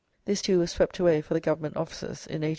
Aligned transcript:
This, 0.25 0.41
too, 0.41 0.57
was 0.57 0.71
swept 0.71 0.97
away 0.97 1.21
for 1.21 1.35
the 1.35 1.39
Government 1.39 1.77
offices 1.77 2.25
in 2.25 2.41
1864 2.41 2.47
65. 2.47 2.49